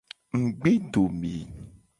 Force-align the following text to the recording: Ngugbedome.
Ngugbedome. 0.39 1.33